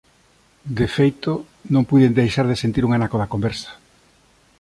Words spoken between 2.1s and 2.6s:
deixar de